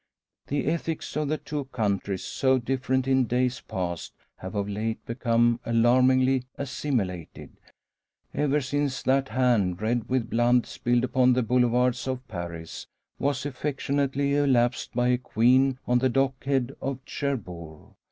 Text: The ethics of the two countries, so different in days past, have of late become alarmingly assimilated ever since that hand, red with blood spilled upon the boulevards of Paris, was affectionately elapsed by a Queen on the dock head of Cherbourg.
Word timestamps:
The 0.47 0.65
ethics 0.65 1.15
of 1.15 1.27
the 1.27 1.37
two 1.37 1.65
countries, 1.65 2.23
so 2.23 2.57
different 2.57 3.07
in 3.07 3.25
days 3.27 3.59
past, 3.61 4.15
have 4.37 4.55
of 4.55 4.67
late 4.67 5.05
become 5.05 5.59
alarmingly 5.63 6.45
assimilated 6.55 7.51
ever 8.33 8.61
since 8.61 9.03
that 9.03 9.29
hand, 9.29 9.79
red 9.79 10.09
with 10.09 10.27
blood 10.27 10.65
spilled 10.65 11.03
upon 11.03 11.33
the 11.33 11.43
boulevards 11.43 12.07
of 12.07 12.27
Paris, 12.27 12.87
was 13.19 13.45
affectionately 13.45 14.33
elapsed 14.33 14.91
by 14.95 15.09
a 15.09 15.19
Queen 15.19 15.77
on 15.85 15.99
the 15.99 16.09
dock 16.09 16.45
head 16.45 16.75
of 16.81 17.05
Cherbourg. 17.05 17.93